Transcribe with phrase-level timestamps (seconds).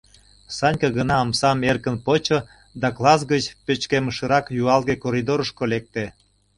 [0.57, 2.37] Санька гына омсам эркын почо
[2.81, 6.05] да класс гыч пычкемышрак юалге коридорышко лекте.